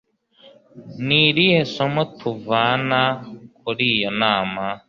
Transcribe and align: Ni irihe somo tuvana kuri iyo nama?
Ni 1.05 1.19
irihe 1.29 1.61
somo 1.73 2.01
tuvana 2.19 3.01
kuri 3.59 3.85
iyo 3.95 4.11
nama? 4.21 4.63